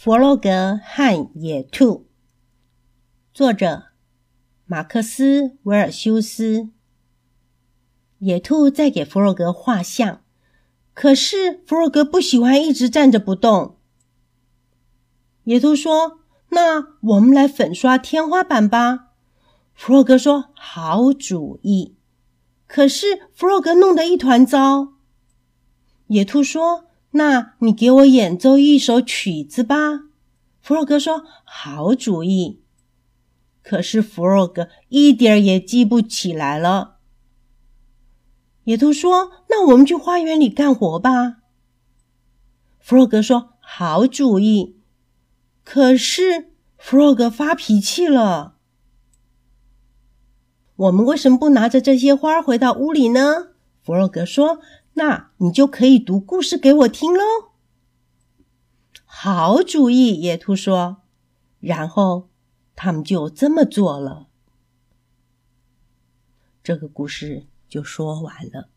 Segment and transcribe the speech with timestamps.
[0.00, 2.06] 弗洛格和野兔，
[3.34, 3.86] 作者
[4.64, 6.68] 马克思·维尔修斯。
[8.18, 10.22] 野兔在给弗洛格画像，
[10.94, 13.76] 可是弗洛格不喜欢一直站着不动。
[15.42, 16.20] 野兔说
[16.50, 19.08] ：“那我们来粉刷天花板吧。”
[19.74, 21.96] 弗洛格说：“好主意。”
[22.68, 24.92] 可是弗洛格弄得一团糟。
[26.06, 26.87] 野兔说。
[27.12, 30.04] 那你给我演奏一首曲子吧，
[30.60, 32.60] 弗洛格说：“好主意。”
[33.64, 36.96] 可是弗洛格一点也记不起来了。
[38.64, 41.38] 野兔说：“那我们去花园里干活吧。”
[42.78, 44.76] 弗洛格说：“好主意。”
[45.64, 48.56] 可是弗洛格发脾气了。
[50.76, 53.48] 我们为什么不拿着这些花回到屋里呢？
[53.82, 54.60] 弗洛格说。
[54.98, 57.20] 那你就可以读故事给我听喽。
[59.04, 61.02] 好主意，野兔说。
[61.60, 62.28] 然后
[62.74, 64.26] 他们就这么做了。
[66.64, 68.68] 这个故事就说完了。